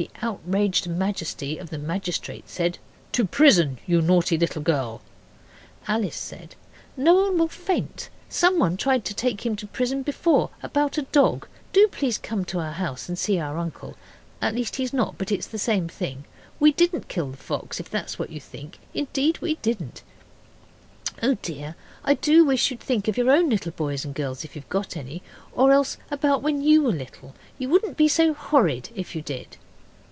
[0.00, 2.78] The outraged majesty of the magistrate said,
[3.12, 5.02] 'To prison, you naughty little girl.'
[5.86, 6.54] Alice said,
[6.96, 8.08] 'Noel will faint.
[8.30, 11.46] Somebody once tried to take him to prison before about a dog.
[11.74, 13.94] Do please come to our house and see our uncle
[14.40, 16.24] at least he's not but it's the same thing.
[16.58, 20.02] We didn't kill the fox, if that's what you think indeed we didn't.
[21.22, 24.56] Oh, dear, I do wish you'd think of your own little boys and girls if
[24.56, 27.34] you've got any, or else about when you were little.
[27.58, 29.58] You wouldn't be so horrid if you did.